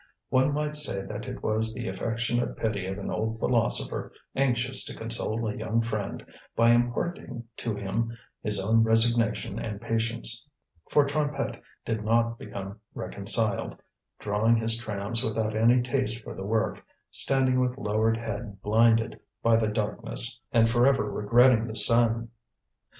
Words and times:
One 0.29 0.51
might 0.51 0.75
say 0.75 1.03
that 1.05 1.27
it 1.27 1.43
was 1.43 1.75
the 1.75 1.87
affectionate 1.87 2.57
pity 2.57 2.87
of 2.87 2.97
an 2.97 3.11
old 3.11 3.37
philosopher 3.37 4.11
anxious 4.35 4.83
to 4.85 4.95
console 4.95 5.47
a 5.47 5.55
young 5.55 5.79
friend 5.79 6.25
by 6.55 6.71
imparting 6.71 7.43
to 7.57 7.75
him 7.75 8.17
his 8.41 8.59
own 8.59 8.81
resignation 8.81 9.59
and 9.59 9.79
patience; 9.79 10.49
for 10.89 11.05
Trompette 11.05 11.61
did 11.85 12.03
not 12.03 12.39
become 12.39 12.79
reconciled, 12.95 13.77
drawing 14.17 14.55
his 14.57 14.75
trams 14.75 15.23
without 15.23 15.55
any 15.55 15.83
taste 15.83 16.23
for 16.23 16.33
the 16.33 16.43
work, 16.47 16.83
standing 17.11 17.59
with 17.59 17.77
lowered 17.77 18.17
head 18.17 18.59
blinded 18.63 19.19
by 19.43 19.55
the 19.55 19.67
darkness, 19.69 20.41
and 20.51 20.67
for 20.67 20.87
ever 20.87 21.11
regretting 21.11 21.67
the 21.67 21.75
sun. 21.75 22.29